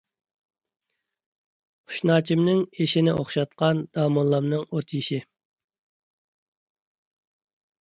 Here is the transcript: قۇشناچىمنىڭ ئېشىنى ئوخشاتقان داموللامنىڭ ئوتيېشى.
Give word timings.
قۇشناچىمنىڭ 1.91 2.63
ئېشىنى 2.79 3.13
ئوخشاتقان 3.19 3.83
داموللامنىڭ 3.99 4.67
ئوتيېشى. 4.71 5.23